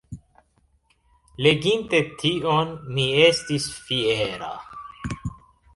Leginte 1.47 2.01
tion 2.23 2.73
mi 2.97 3.07
estis 3.27 3.69
fiera. 3.87 4.53